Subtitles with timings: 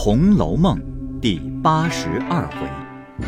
[0.00, 0.78] 红楼梦》
[1.20, 3.26] 第八十二回，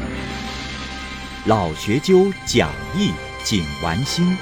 [1.48, 3.12] 老学究讲义
[3.42, 4.36] 警玩心，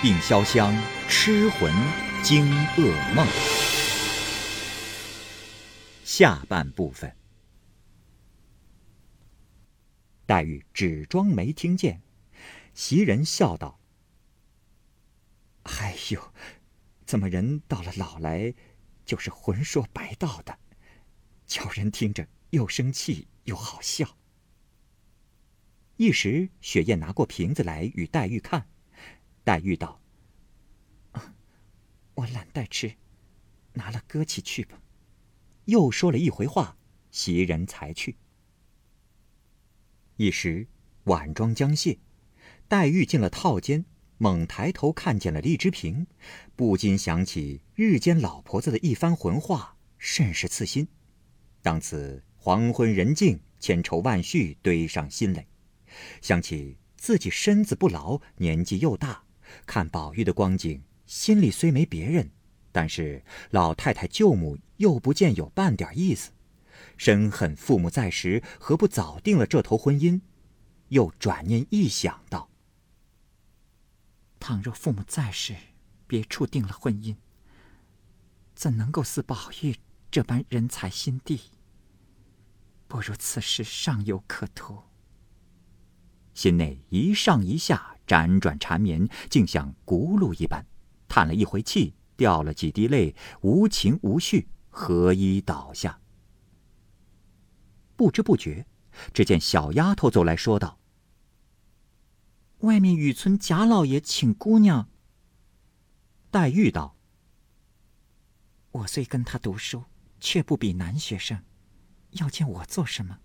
[0.00, 0.72] 病潇湘
[1.08, 1.74] 痴魂
[2.22, 3.26] 惊噩梦。
[6.04, 7.12] 下半部分，
[10.26, 12.00] 黛玉只装没听见，
[12.72, 13.80] 袭人笑道
[15.64, 16.32] ：“哎呦，
[17.04, 18.54] 怎么人到了老来，
[19.04, 20.56] 就是浑说白道的？”
[21.48, 24.16] 叫人听着又生气又好笑。
[25.96, 28.68] 一时，雪雁拿过瓶子来与黛玉看，
[29.42, 30.00] 黛玉道
[32.14, 32.94] ：“我懒得吃，
[33.72, 34.80] 拿了搁起去吧。”
[35.64, 36.76] 又说了一回话，
[37.10, 38.16] 袭人才去。
[40.16, 40.68] 一时
[41.04, 41.98] 晚妆将卸，
[42.68, 43.84] 黛玉进了套间，
[44.18, 46.06] 猛抬头看见了荔枝瓶，
[46.54, 50.88] 不禁想起日间老婆子的一番浑话，甚是刺心。
[51.62, 55.46] 当此黄昏人静，千愁万绪堆上心来，
[56.22, 59.24] 想起自己身子不牢，年纪又大，
[59.66, 62.30] 看宝玉的光景，心里虽没别人，
[62.70, 66.30] 但是老太太舅母又不见有半点意思，
[66.96, 70.20] 深恨父母在时，何不早定了这头婚姻？
[70.88, 72.48] 又转念一想道：
[74.40, 75.54] 倘若父母在时，
[76.06, 77.16] 别处定了婚姻，
[78.54, 79.74] 怎能够似宝玉？
[80.10, 81.38] 这般人才心地，
[82.86, 84.84] 不如此时尚有可图。
[86.32, 90.64] 心内一上一下辗转缠绵，竟像轱辘一般，
[91.08, 96.00] 叹了一回气，掉了几滴泪，无情无绪，合衣倒下。
[97.94, 98.66] 不知不觉，
[99.12, 100.78] 只见小丫头走来说道
[102.60, 104.88] ：“外面雨村贾老爷请姑娘。”
[106.30, 106.96] 黛玉道
[108.70, 109.84] ：“我虽跟他读书。”
[110.20, 111.44] 却不比男学生，
[112.12, 113.18] 要见我做什么？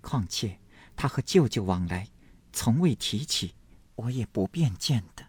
[0.00, 0.60] 况且
[0.96, 2.08] 他和舅舅往来，
[2.52, 3.54] 从未提起，
[3.94, 5.26] 我也不便见的。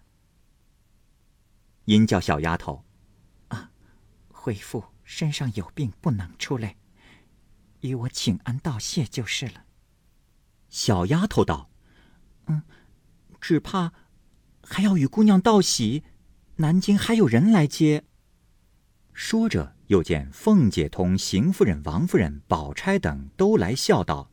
[1.85, 2.83] 因叫小丫头，
[3.49, 3.71] 啊，
[4.29, 6.75] 回复身上有病不能出来，
[7.81, 9.65] 与我请安道谢就是了。
[10.69, 11.69] 小丫头道
[12.47, 12.63] ：“嗯，
[13.39, 13.93] 只怕
[14.63, 16.03] 还要与姑娘道喜，
[16.55, 18.05] 南京还有人来接。”
[19.13, 19.75] 说着。
[19.93, 24.31] 又见凤姐同邢夫人、王夫人、宝钗等都来笑道：“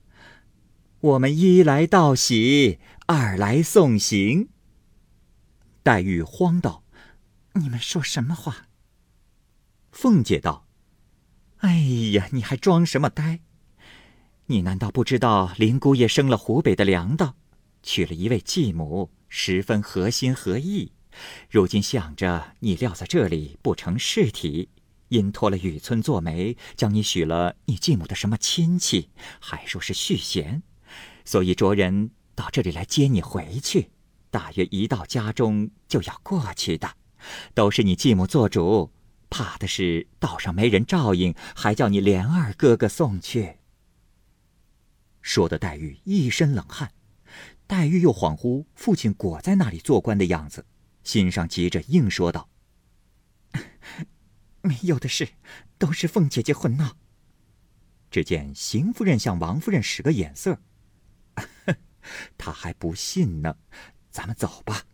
[1.01, 4.49] 我们一来道喜，二来送行。”
[5.85, 6.83] 黛玉慌道
[7.61, 8.69] ：“你们说什么话？”
[9.93, 10.67] 凤姐道
[11.61, 11.77] ：“哎
[12.13, 13.41] 呀，你还装什么呆？
[14.47, 17.37] 你难道不知道林姑爷生了湖北的粮道，
[17.83, 20.93] 娶了一位继母，十分合心合意。
[21.51, 24.71] 如今想着你撂在这里不成事体。”
[25.11, 29.11] 因托了雨村做媒，将你许了你继母的什么亲戚，
[29.41, 30.63] 还说是续弦，
[31.25, 33.91] 所以着人到这里来接你回去。
[34.31, 36.95] 大约一到家中就要过去的，
[37.55, 38.93] 都是你继母做主，
[39.29, 43.57] 怕的是道上没人照应，还叫你莲儿哥哥送去。
[45.21, 46.93] 说的黛玉一身冷汗，
[47.67, 50.65] 黛玉又恍惚父亲果在那里做官的样子，
[51.03, 52.49] 心上急着应说道。
[54.63, 55.31] 没有的事，
[55.79, 56.97] 都是凤姐姐混闹。
[58.11, 60.61] 只见邢夫人向王夫人使个眼色，
[62.37, 63.57] 她还不信呢。
[64.11, 64.87] 咱们走吧。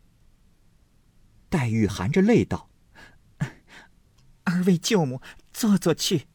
[1.49, 2.69] 黛玉含着泪道
[4.45, 5.23] ：“二位舅母，
[5.53, 6.27] 坐坐去。”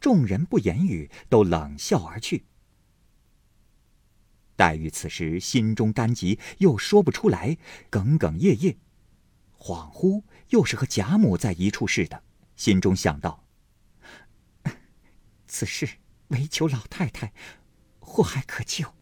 [0.00, 2.46] 众人不言语，都冷笑而去。
[4.56, 7.58] 黛玉此时心中干急，又说不出来，
[7.90, 8.78] 哽哽咽咽。
[9.58, 12.22] 恍惚又是和贾母在一处似的，
[12.56, 13.44] 心中想到：
[15.48, 15.98] 此事
[16.28, 17.32] 唯求老太太
[17.98, 18.94] 祸害可救。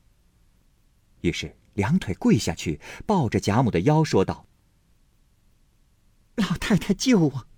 [1.20, 4.46] 于是两腿跪下去，抱着贾母的腰说道
[6.36, 7.48] ：“老太太救我，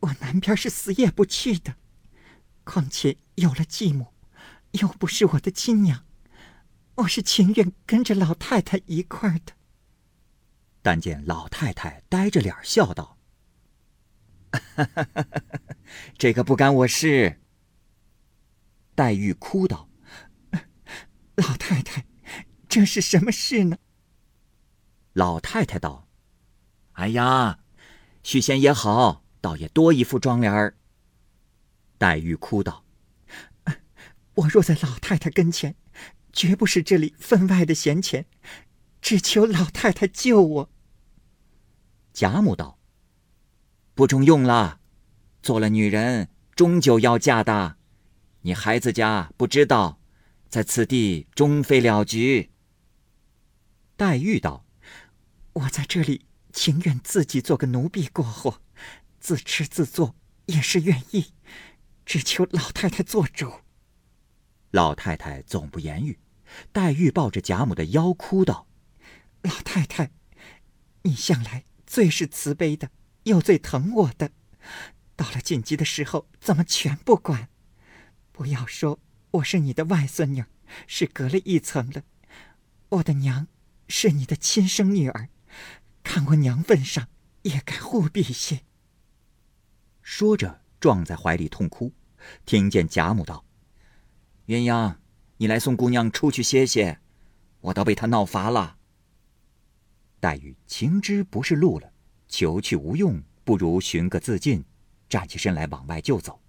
[0.00, 1.76] 我南边是死也不去的。
[2.64, 4.14] 况且有了继母，
[4.72, 6.04] 又不是我的亲娘，
[6.96, 9.52] 我是情愿跟着老太太一块儿的。”
[10.86, 13.18] 但见老太太呆着脸笑道
[16.16, 17.40] ：“这个不干我事。”
[18.94, 19.88] 黛玉哭道
[21.34, 22.06] ：“老太太，
[22.68, 23.78] 这是什么事呢？”
[25.12, 26.06] 老太太道
[26.94, 27.58] ：“哎呀，
[28.22, 30.76] 许仙也好，倒也多一副妆脸儿。”
[31.98, 32.84] 黛玉哭道
[34.34, 35.74] ：“我若在老太太跟前，
[36.32, 38.26] 绝不是这里分外的闲钱，
[39.00, 40.70] 只求老太太救我。”
[42.16, 42.78] 贾母道
[43.94, 44.80] ：“不中用了，
[45.42, 47.76] 做了女人终究要嫁的，
[48.40, 50.00] 你孩子家不知道，
[50.48, 52.50] 在此地终非了局。”
[53.98, 54.64] 黛玉道
[55.52, 56.24] ：“我在这里
[56.54, 58.62] 情愿自己做个奴婢过活，
[59.20, 60.16] 自吃自做
[60.46, 61.34] 也是愿意，
[62.06, 63.60] 只求老太太做主。”
[64.72, 66.18] 老太太总不言语，
[66.72, 68.66] 黛玉抱着贾母的腰哭道
[69.44, 70.12] ：“老太太，
[71.02, 72.90] 你向来最是慈悲的，
[73.22, 74.32] 又最疼我的，
[75.14, 77.48] 到了紧急的时候，怎么全不管？
[78.32, 78.98] 不要说
[79.30, 80.44] 我是你的外孙女，
[80.86, 82.02] 是隔了一层了，
[82.90, 83.46] 我的娘
[83.88, 85.28] 是你的亲生女儿，
[86.02, 87.08] 看我娘份上，
[87.42, 88.62] 也该护庇些。”
[90.02, 91.92] 说着，撞在怀里痛哭。
[92.44, 93.44] 听见贾母道。
[94.46, 94.96] 鸳鸯，
[95.38, 97.00] 你来送姑娘出去歇歇，
[97.60, 98.76] 我倒被她闹乏了。
[100.20, 101.92] 黛玉情知不是路了，
[102.28, 104.64] 求去无用，不如寻个自尽，
[105.08, 106.40] 站起身来往外就走。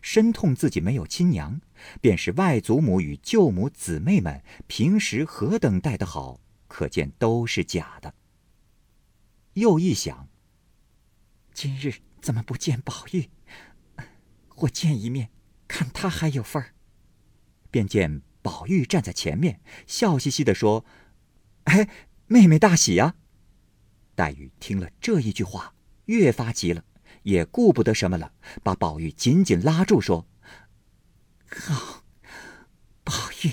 [0.00, 1.60] 深痛自己没有亲娘，
[2.00, 8.14] 便是外祖母与舅母姊妹们平时何等待得好，可见都是假的。
[9.54, 10.28] 又一想，
[11.52, 13.28] 今日怎么不见宝玉？
[14.56, 15.30] 我见一面，
[15.68, 16.72] 看他还有份儿。
[17.70, 20.86] 便见宝玉站在前面，笑嘻嘻地说
[21.64, 21.88] ：“哎，
[22.26, 23.14] 妹妹大喜呀！”
[24.14, 25.74] 黛玉听了这一句话，
[26.06, 26.84] 越发急了，
[27.22, 28.32] 也顾不得什么了，
[28.62, 30.26] 把宝玉紧紧拉住，说
[31.50, 32.04] ：“好，
[33.04, 33.12] 宝
[33.42, 33.50] 玉，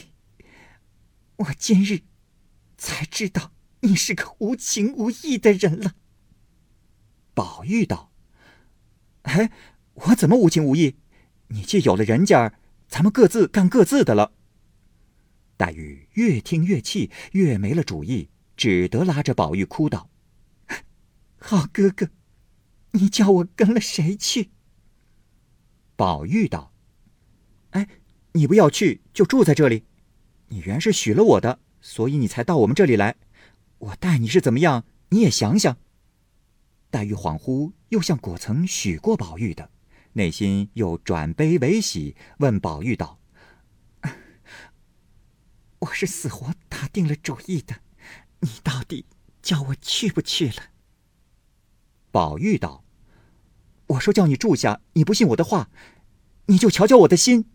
[1.38, 2.02] 我今日
[2.78, 5.96] 才知道你是个无情无义的人了。”
[7.34, 8.12] 宝玉道
[9.24, 9.52] ：“哎，
[9.94, 10.98] 我怎么无情无义？
[11.48, 12.56] 你既有了人家。”
[12.90, 14.34] 咱们各自干各自的了。
[15.58, 18.30] 黛玉越听越气，越没了主意，
[18.64, 20.10] 只得拉着宝玉哭道
[21.38, 22.08] ：“好哥哥，
[22.92, 24.52] 你叫我跟了谁去？”
[25.98, 26.72] 宝玉道
[27.72, 27.90] ：“哎，
[28.32, 29.84] 你不要去，就住在这里。
[30.48, 33.18] 你原是许了我的，所以你才到我们这里来。
[33.80, 35.78] 我待你是怎么样，你也想想。”
[36.90, 39.70] 黛玉恍惚，又像果曾许过宝玉的。
[40.14, 43.20] 内心又转悲为喜，问宝玉道
[45.80, 47.82] ：“我是死活打定了主意的，
[48.44, 49.06] 你到底
[49.42, 50.56] 叫我去不去了？”
[52.12, 52.84] 宝玉道
[53.88, 55.70] ：“我说叫你住下，你不信我的话，
[56.46, 57.50] 你就瞧瞧我的心。”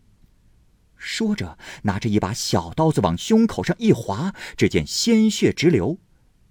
[0.97, 5.97] 说着，拿着一把小刀子往胸口上一划，只见鲜血直流。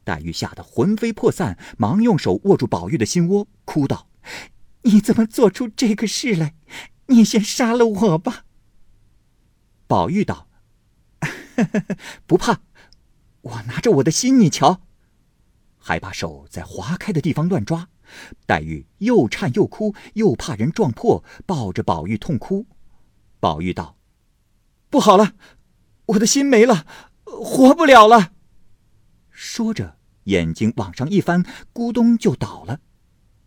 [0.05, 4.08] 黛玉吓得魂飞魄散，忙用手握住宝玉的心窝，哭道。
[4.82, 6.55] 你怎么做出这个事来？
[7.08, 8.44] 你先杀了我吧。
[9.87, 10.49] 宝玉道
[12.26, 12.62] ：“不怕，
[13.49, 14.83] 我拿着我的心，你瞧。”
[15.79, 17.89] 还把手在划开的地方乱抓。
[18.47, 22.67] 黛玉又颤又哭，又怕人撞破，抱着宝玉痛哭。
[23.39, 23.97] 宝玉道
[24.89, 25.35] ：“不好了，
[26.06, 26.87] 我的心没了，
[27.25, 28.33] 活不了了。”
[29.31, 31.44] 说着，眼睛往上一翻，
[31.75, 32.81] 咕咚就倒了。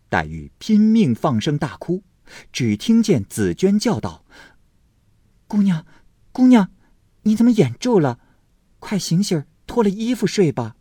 [0.09, 2.03] 黛玉拼命放声大哭，
[2.51, 4.23] 只听见紫娟叫道
[5.47, 5.85] ：“姑娘，
[6.31, 6.71] 姑娘，
[7.23, 8.19] 你怎么眼住了？
[8.79, 10.75] 快醒醒，脱了衣服睡吧。”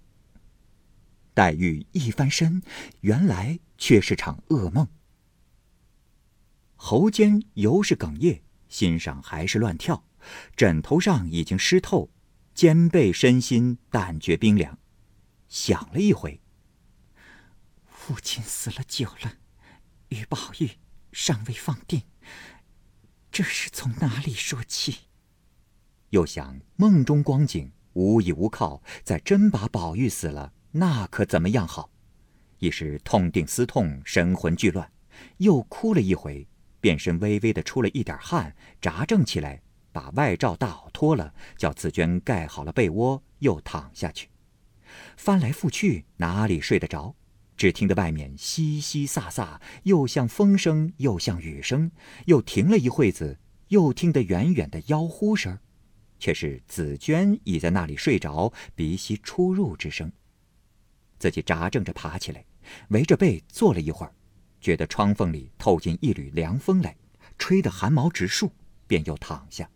[1.32, 2.60] 黛玉一翻身，
[3.02, 4.88] 原来却是场噩梦。
[6.74, 10.04] 喉间犹是哽咽，心上还是乱跳，
[10.56, 12.10] 枕头上已经湿透，
[12.52, 14.76] 肩背身心感觉冰凉，
[15.48, 16.40] 想了一回。
[17.86, 19.34] 父亲死了久了，
[20.08, 20.72] 与宝玉
[21.12, 22.02] 尚未放定，
[23.30, 25.06] 这是从哪里说起？
[26.08, 31.90] 又想梦中光景无依无靠，再真把宝玉死了，那可怎么样好？
[32.58, 34.90] 一时痛定思痛，神魂俱乱，
[35.38, 36.46] 又哭了一回，
[36.80, 44.28] 便身微微的出了一点汗，扎正起来，把外罩大袄脱了，叫紫娟盖好了被窝，又躺下去，
[45.16, 47.14] 翻来覆去，哪里睡得着？
[47.56, 51.90] 只听得外面淅淅飒飒，又像风声，又像雨声，
[52.24, 55.58] 又停了一会子，又听得远远的吆呼声，
[56.20, 60.12] 却是紫娟已在那里睡着，鼻息出入之声。
[61.18, 62.44] 自己扎正着爬起来，
[62.90, 64.12] 围着被坐了一会儿，
[64.60, 66.94] 觉得窗缝里透进一缕凉风来，
[67.38, 68.52] 吹得汗毛直竖，
[68.86, 69.68] 便又躺下。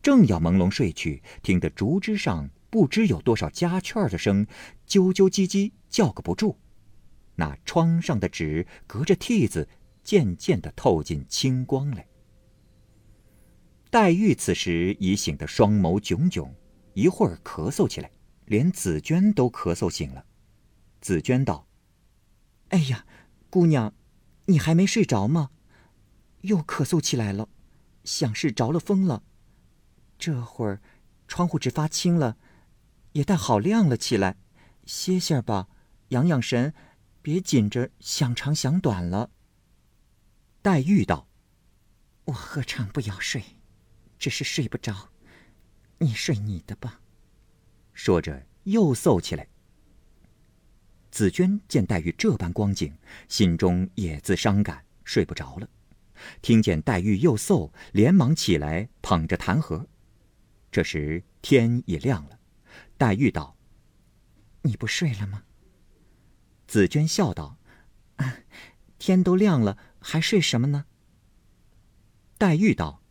[0.00, 4.46] 正要朦胧睡去，听得竹枝上不知有多少家雀的声，
[4.86, 6.58] 啾啾唧唧叫个不住。
[7.34, 9.68] 那窗上的纸隔着屉子，
[10.02, 12.06] 渐渐的透进清光来。
[13.96, 16.54] 黛玉此时已醒得双眸炯炯，
[16.92, 18.10] 一会儿咳嗽起来，
[18.44, 20.26] 连紫娟都咳嗽醒了。
[21.00, 21.66] 紫娟道
[22.68, 23.06] ：“哎呀，
[23.48, 23.94] 姑娘，
[24.44, 25.48] 你还没睡着吗？
[26.42, 27.48] 又咳嗽起来了，
[28.04, 29.22] 想是着了风了。
[30.18, 30.82] 这会儿，
[31.26, 32.36] 窗户纸发青了，
[33.12, 34.36] 也待好亮了起来，
[34.84, 35.68] 歇歇吧，
[36.08, 36.74] 养养神，
[37.22, 39.30] 别紧着想长想短了。”
[40.60, 41.28] 黛玉道
[42.26, 43.42] ：“我何尝不要睡，
[44.18, 45.10] 只是睡不着。
[45.98, 47.00] 你睡你的吧。”
[47.92, 49.48] 说着又嗽起来。
[51.10, 52.96] 紫娟见黛玉这般光景，
[53.28, 55.68] 心中也自伤感，睡不着了。
[56.42, 59.88] 听见黛玉又嗽，连忙起来捧着痰盒。
[60.70, 62.38] 这时天已亮了，
[62.98, 63.56] 黛玉道
[64.62, 65.44] ：“你不睡了吗？”
[66.68, 67.58] 紫娟笑道
[68.98, 70.86] ：“天都亮了。”还睡什么呢？
[72.38, 73.02] 黛玉道：“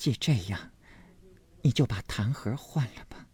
[0.00, 0.70] 既这样，
[1.60, 3.26] 你就把痰盒换了吧。”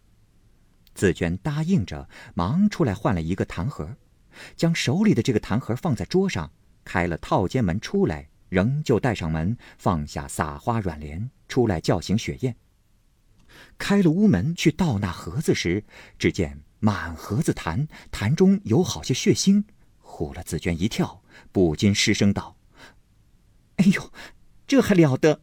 [0.97, 3.97] 紫娟答应着，忙出来换了一个痰盒，
[4.57, 6.51] 将手里的这个痰盒放在桌上，
[6.85, 12.57] 开了套间门出来，仍旧带上门，放下撒花软帘，出来叫醒雪雁。
[13.79, 15.85] 开了屋门去倒那盒子时，
[16.19, 19.63] 只见满盒子痰，痰中有好些血腥，
[20.03, 22.57] 唬了紫娟一跳，不禁失声道。
[23.77, 24.13] 哎呦，
[24.67, 25.43] 这还了得！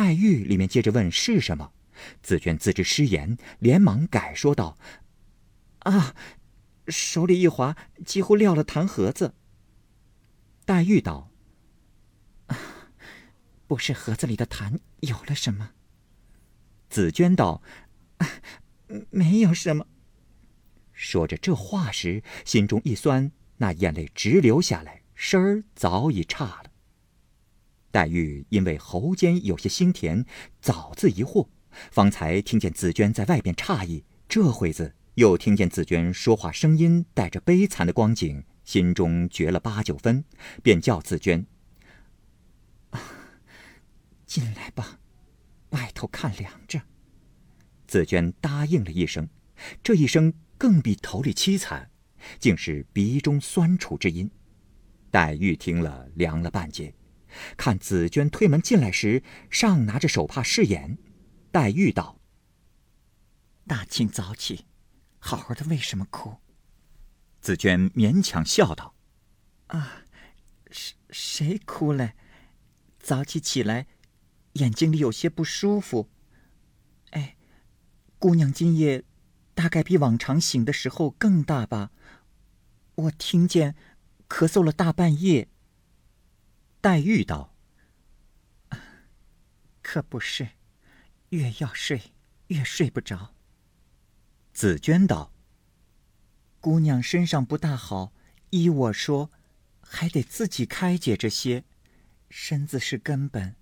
[0.00, 1.74] 黛玉里面接着问是什么，
[2.22, 4.78] 紫娟自知失言，连忙改说道
[5.80, 6.14] ：“啊，
[6.88, 7.76] 手里一滑，
[8.06, 9.34] 几乎撂了痰盒子。”
[10.64, 11.30] 黛玉道
[13.68, 15.72] ：“不是盒子里的痰有了什么？”
[16.88, 17.62] 紫娟道
[19.12, 19.86] ：“没有什么。”
[20.94, 26.69] 说着这话时，心中一酸，那眼泪直流下来，声儿早已岔了。
[27.90, 30.24] 黛玉因为喉间有些心甜，
[30.60, 31.48] 早自疑惑，
[31.90, 40.24] 方才听见紫娟在外边诧异，这会子又听见紫娟说话声音带着悲惨的光景，心中觉了八九分，
[40.62, 41.44] 便叫紫娟
[44.24, 45.00] ：“进来吧，
[45.70, 46.80] 外头看凉着。”
[47.88, 49.28] 紫娟答应了一声，
[49.82, 51.90] 这一声更比头里凄惨，
[52.38, 54.30] 竟是鼻中酸楚之音。
[55.10, 56.94] 黛玉听了，凉了半截。
[57.56, 60.98] 看紫娟推门进来时，尚拿着手帕拭眼。
[61.52, 62.20] 黛玉道
[63.66, 64.66] ：“大清早起，
[65.18, 66.36] 好好的，为什么哭？”
[67.42, 68.94] 紫娟勉强笑道
[69.68, 70.04] ：“啊，
[70.70, 72.12] 谁谁哭了？
[72.98, 73.86] 早起起来，
[74.52, 76.08] 眼睛里有些不舒服。
[77.10, 77.36] 哎，
[78.18, 79.04] 姑娘今夜
[79.54, 81.90] 大概比往常醒的时候更大吧？
[82.94, 83.74] 我听见
[84.28, 85.48] 咳嗽了大半夜。”
[86.82, 87.54] 黛玉道
[89.82, 90.48] ：“可不是，
[91.28, 92.14] 越要睡
[92.46, 93.34] 越睡不着。”
[94.54, 95.34] 紫娟道
[96.58, 98.14] ：“姑娘身上不大好，
[98.48, 99.30] 依我说，
[99.82, 101.64] 还得自己开解着些，
[102.30, 103.56] 身子是根本。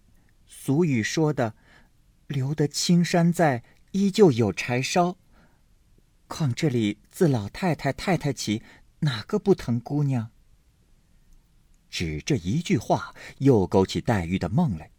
[0.47, 1.57] 俗语说的
[2.29, 5.19] ‘留得青山在，依旧有柴烧’。
[6.29, 8.63] 况这里自老太太、太太起，
[9.01, 10.31] 哪个不疼姑娘？”
[11.91, 14.91] 只这一句话，又勾起黛玉的梦来，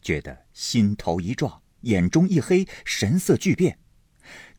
[0.00, 3.78] 觉得心头一撞，眼中一黑，神色巨变。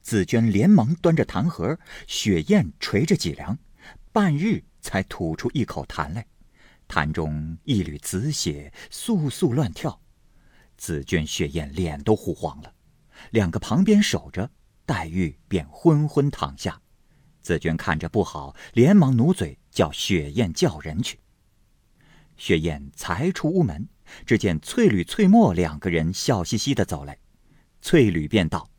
[0.02, 3.58] 紫娟连忙端着痰盒，雪雁垂着脊梁，
[4.12, 6.26] 半日才吐出一口痰来，
[6.88, 10.02] 痰中一缕紫血簌簌乱跳。
[10.76, 12.74] 紫娟、雪雁脸都糊黄了，
[13.32, 14.52] 两个旁边守着，
[14.86, 16.82] 黛玉便昏昏躺下。
[17.42, 21.20] 紫娟看着不好，连忙努嘴叫雪雁叫人去。
[22.38, 23.88] 雪雁才出屋门，
[24.26, 27.18] 只见翠缕、翠墨两个人笑嘻嘻的走来。
[27.82, 28.70] 翠缕便道：“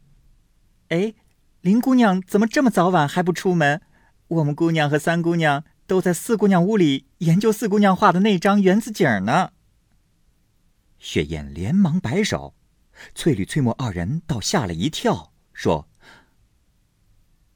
[0.88, 1.14] 哎，
[1.60, 3.80] 林姑娘怎么这么早晚还不出门？
[4.28, 9.52] 我们姑娘和三姑娘都在四姑娘屋里研究四姑娘画的那张园子景呢。”
[10.98, 12.54] 雪雁连忙摆手，
[13.14, 15.88] 翠缕、翠墨二人倒吓了一跳，说：“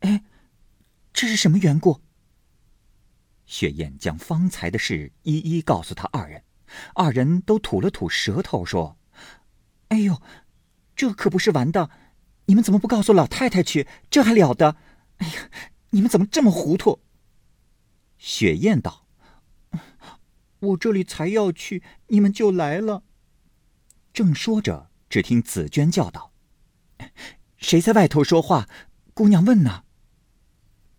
[0.00, 0.22] 哎，
[1.12, 2.02] 这是什么缘故？”
[3.58, 6.44] 雪雁将方才的事一一告诉他二人，
[6.94, 8.96] 二人都吐了吐舌头，说
[9.88, 10.22] ：“哎呦，
[10.94, 11.90] 这可不是玩的！
[12.44, 13.88] 你们怎么不告诉老太太去？
[14.08, 14.76] 这还了得！
[15.16, 15.50] 哎呀，
[15.90, 17.00] 你们怎么这么糊涂？”
[18.16, 19.08] 雪雁道
[20.60, 23.02] ：“我这里才要去，你们就来了。”
[24.14, 26.32] 正说着，只听紫娟叫道
[27.58, 28.68] ：“谁在外头说话？
[29.14, 29.82] 姑娘问呢。”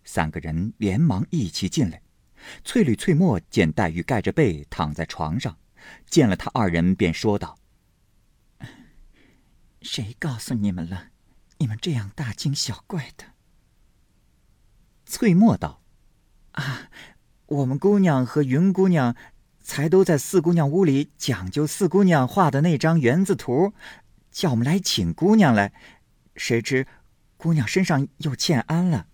[0.03, 2.01] 三个人连忙一起进来。
[2.63, 5.57] 翠缕、翠墨见黛玉盖着被躺在床上，
[6.05, 7.57] 见了他二人，便说道
[9.81, 11.07] ：“谁告诉你们了？
[11.57, 13.25] 你们这样大惊小怪的。”
[15.05, 15.81] 翠墨道
[16.53, 16.89] ：“啊，
[17.45, 19.15] 我们姑娘和云姑娘
[19.61, 23.73] 才都在四姑娘屋里讲究四姑娘画的那张园子图，
[24.31, 25.73] 叫我们来请姑娘来。
[26.35, 26.87] 谁知
[27.37, 29.07] 姑娘身上又欠安了。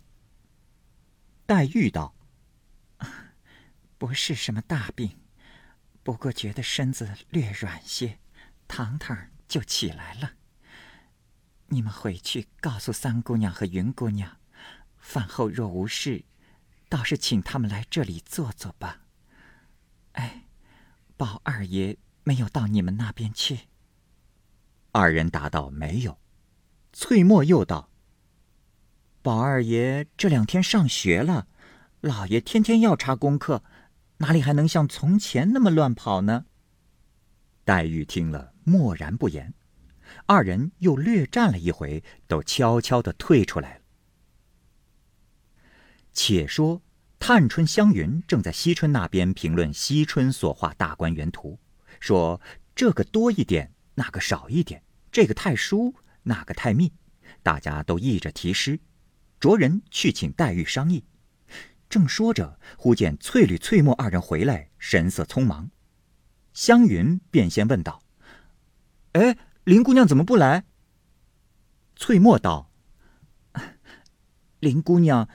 [1.46, 2.14] 黛玉道
[3.98, 5.20] ：“不是什么大病，
[6.04, 8.20] 不过觉得身子略软些，
[8.68, 10.34] 堂堂就起来了。
[11.68, 14.38] 你们回去告诉三姑娘和云姑娘，
[14.98, 16.25] 饭后若无事，
[16.90, 19.02] 倒是请他们来这里坐坐吧。
[20.14, 20.42] 哎。”
[21.18, 23.70] 宝二爷没有到你们那边去。
[24.92, 26.20] 二人答道：“没有。”
[26.92, 27.90] 翠墨又道
[29.24, 31.48] ：“宝二爷这两天上学了，
[32.02, 33.64] 老爷天天要查功课，
[34.17, 36.45] 哪里还能像从前那么乱跑呢？”
[37.65, 39.53] 黛玉听了，默然不言。
[40.25, 43.81] 二人又略战了一回，都悄悄的退出来了。
[46.13, 46.81] 且说。
[47.17, 51.57] 探春、湘云正在惜春那边评论惜春所画大观园图，
[52.00, 52.39] 说
[52.75, 56.93] 这个多一点，那个少一点，这个太疏，那个太密，
[57.41, 58.79] 大家都议着题诗，
[59.39, 61.03] 着人去请黛玉商议。
[61.96, 65.72] 正说着，忽见翠缕、翠墨二人回来，神色匆忙。
[66.52, 68.04] 湘云便先问道
[69.14, 70.66] ：“哎，林姑娘怎么不来？”
[71.96, 72.70] 翠墨道
[74.60, 75.30] ：“林姑娘。”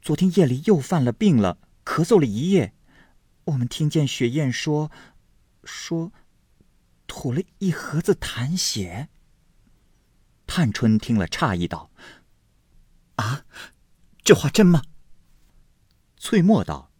[0.00, 2.72] 昨天夜里又犯了病了，咳嗽了一夜。
[3.46, 4.92] 我们听见雪雁说，
[5.64, 6.12] 说
[7.08, 9.08] 吐了一盒子痰血。
[10.46, 11.90] 探春听了，诧异道
[13.16, 13.44] ：“啊，
[14.22, 14.84] 这话真吗？”
[16.20, 16.92] 翠墨道：“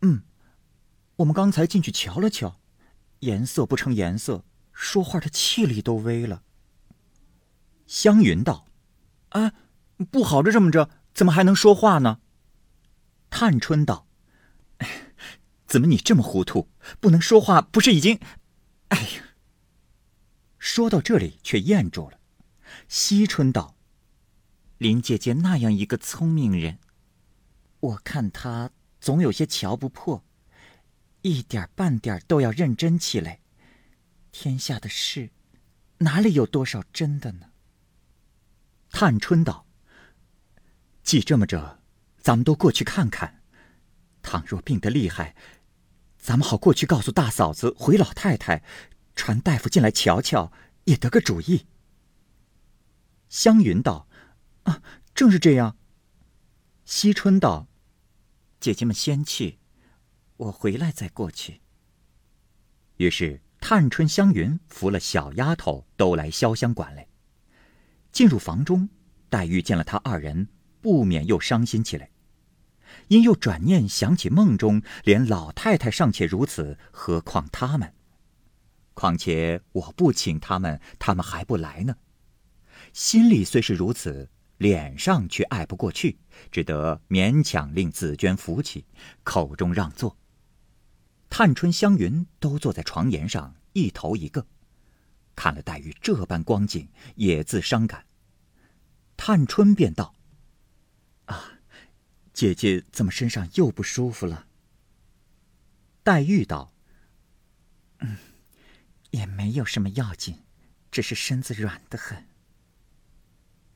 [0.00, 0.22] 嗯，
[1.16, 2.60] 我们刚才进去瞧了瞧，
[3.18, 6.44] 颜色不成颜色，说话的气力都微了。”
[7.88, 8.66] 湘云道
[9.30, 9.52] ：“啊，
[10.12, 12.20] 不好着这么着。”怎么还能说话呢？
[13.30, 14.06] 探春道
[15.66, 16.68] ：“怎么你这么糊涂？
[17.00, 18.20] 不能说话，不是已经……
[18.88, 19.34] 哎呀！”
[20.56, 22.20] 说到这里，却咽住了。
[22.86, 23.74] 惜春道
[24.78, 26.78] ：“林姐姐那样一个聪明人，
[27.80, 30.24] 我看他总有些瞧不破，
[31.22, 33.40] 一点半点都要认真起来。
[34.32, 35.30] 天下的事，
[35.98, 37.50] 哪里有多少真的呢？”
[38.92, 39.66] 探春道。
[41.02, 41.80] 既这么着，
[42.18, 43.42] 咱们都过去看看。
[44.22, 45.34] 倘若病得厉害，
[46.18, 48.62] 咱们好过去告诉大嫂子、回老太太，
[49.16, 50.52] 传大夫进来瞧瞧，
[50.84, 51.66] 也得个主意。
[53.30, 54.06] 湘云道
[54.64, 54.82] ：“啊，
[55.14, 55.78] 正是这样。”
[56.84, 57.68] 惜春道
[58.60, 59.58] ：“姐姐们先去，
[60.36, 61.60] 我回来再过去。”
[62.98, 67.08] 于是探春、湘云扶了小丫头，都来潇湘馆来。
[68.12, 68.88] 进入房中，
[69.28, 70.48] 黛玉见了他二人。
[70.82, 72.10] 不免又伤心起来，
[73.08, 77.92] 因又转念想起梦中连老太太尚且如此，何况他们？
[78.94, 81.96] 况且我不请他们，他们还不来呢。
[82.94, 86.18] 心里虽是如此，脸上却爱不过去，
[86.50, 88.84] 只得勉强令紫娟扶起，
[89.24, 90.18] 口中让座。
[91.30, 94.46] 探春、湘云都坐在床沿上，一头一个，
[95.34, 98.04] 看了黛玉这般光景，也自伤感。
[99.16, 100.14] 探春便道。
[101.24, 101.52] 啊，
[102.34, 104.46] 姐姐怎么身上又不舒服了？
[106.02, 106.74] 黛玉道
[108.00, 108.18] ：“嗯，
[109.10, 110.42] 也没有什么要紧，
[110.90, 112.28] 只是身子软得很。”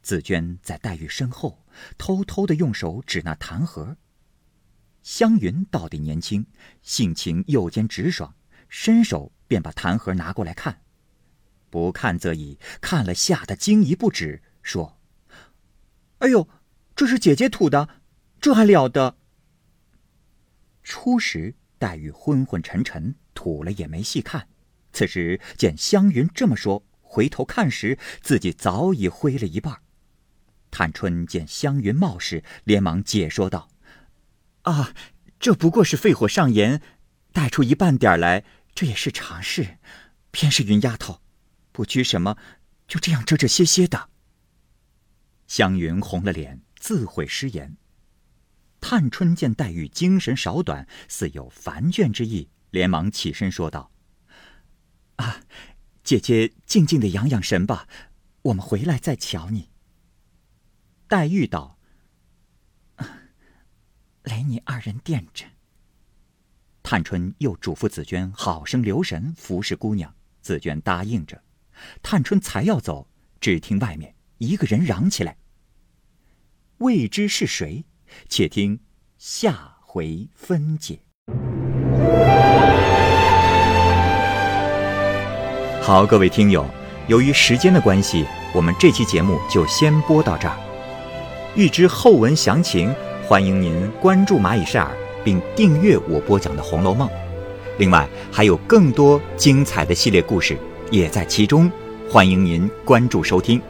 [0.05, 1.65] 紫娟在黛玉身后
[1.97, 3.97] 偷偷的用手指那痰盒。
[5.03, 6.47] 湘云到底年轻，
[6.83, 8.35] 性情又兼直爽，
[8.69, 10.83] 伸手便把痰盒拿过来看，
[11.71, 15.01] 不看则已，看了吓得惊疑不止，说
[16.19, 16.49] ：“哎呦！”
[16.95, 17.89] 这是姐姐吐的，
[18.41, 19.17] 这还了得！
[20.85, 24.49] 初时黛玉昏昏沉沉，吐了也没细看。
[24.93, 29.84] 此时见湘云这么说，回头看时，自己早已灰了一半。
[30.75, 33.71] 探春见湘云冒失，连忙解说道
[34.63, 34.93] ：“啊，
[35.39, 36.83] 这不过是肺火上炎，
[37.33, 39.79] 带出一半点来，这也是常事。
[40.33, 41.21] 偏是云丫头，
[41.71, 42.37] 不拘什么，
[42.89, 44.09] 就这样遮遮歇歇的。”
[45.47, 46.63] 湘云红了脸。
[46.81, 47.79] 自悔失言。
[48.79, 53.91] 探春见黛玉精神少短，似有烦倦之意，连忙起身说道
[55.17, 55.41] ：“啊，
[56.03, 57.89] 姐姐静静的养养神吧，
[58.43, 59.71] 我们回来再瞧你。”
[61.09, 61.79] 黛玉道
[64.23, 65.47] 来你二人垫着。
[66.83, 70.15] 探春又嘱咐紫鹃好生留神服侍姑娘。
[70.41, 71.43] 紫鹃答应着。
[72.03, 73.09] 探春才要走
[73.41, 75.39] 只听外面一个人嚷起来。
[76.79, 77.85] 未知是谁
[78.29, 78.81] 且听
[79.17, 81.01] 下回分解。
[85.81, 86.67] 好各位听友
[87.09, 90.74] 由于时间的关系我们这期节目就先播到这儿。
[91.57, 92.93] 欲知后文详情，
[93.27, 94.91] 欢迎您关注蚂蚁晒尔，
[95.23, 97.09] 并订阅我播讲的《红楼梦》。
[97.79, 100.57] 另外，还有更多精彩的系列故事
[100.91, 101.71] 也在其中，
[102.11, 103.61] 欢迎您关注收听。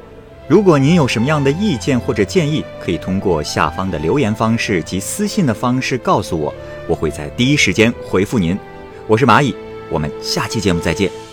[0.49, 6.53] 如果您有什么样的意见或者建议，可以通过下方的留言方式及私信的方式告诉我，
[6.88, 8.59] 我会在第一时间回复您。
[9.07, 9.55] 我是蚂蚁，
[9.90, 11.24] 我们下期节目再见。